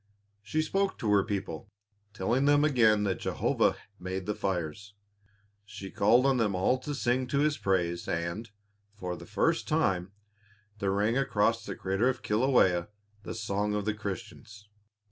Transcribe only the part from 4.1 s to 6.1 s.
the fires. She